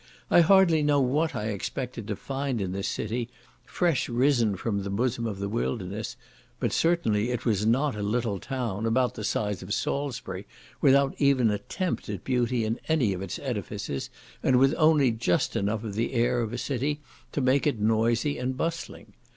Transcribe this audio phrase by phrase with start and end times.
[0.31, 3.29] I hardly know what I expected to find in this city,
[3.67, 6.17] fresh risen from the bosom of the wilderness,
[6.59, 10.47] but certainly it was not a little town, about the size of Salisbury,
[10.81, 14.09] without even an attempt at beauty in any of its edifices,
[14.41, 16.99] and with only just enough of the air of a city
[17.31, 19.13] to make it noisy and bustling.